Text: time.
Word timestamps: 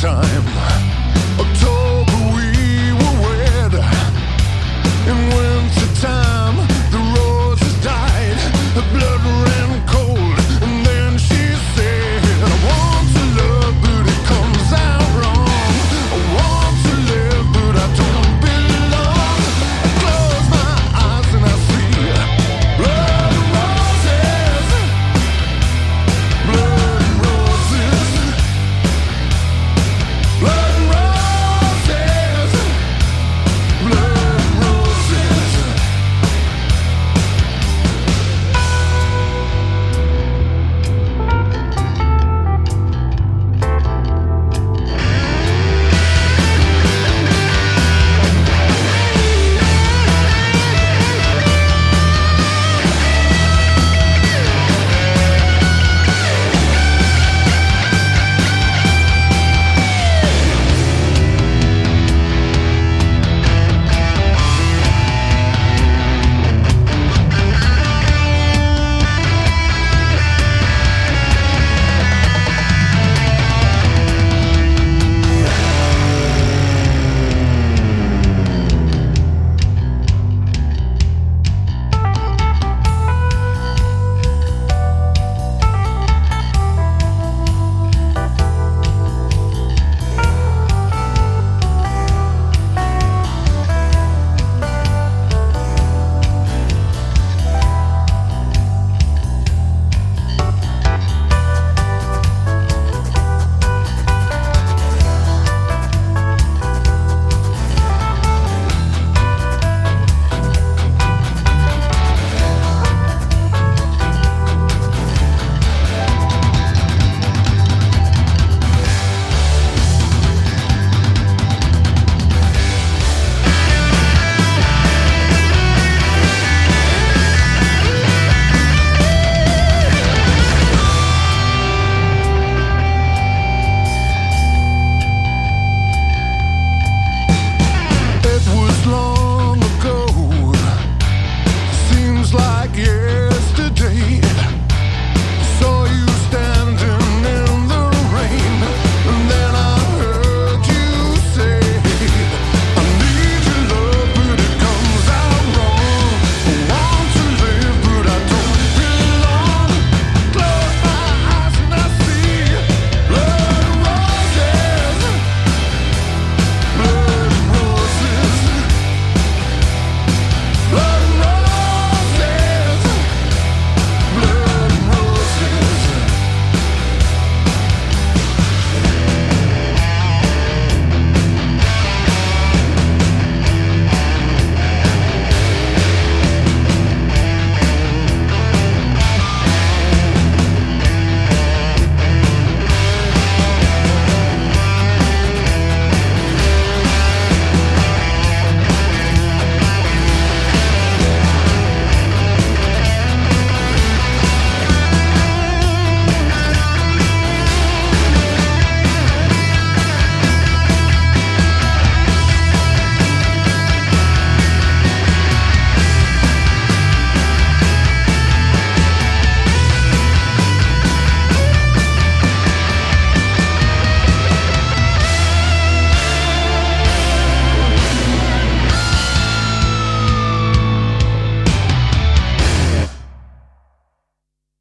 time. 0.00 0.39